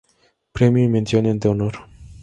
Premio 0.51 0.83
y 0.83 0.87
Mención 0.87 1.39
de 1.39 1.47
Honor. 1.47 1.73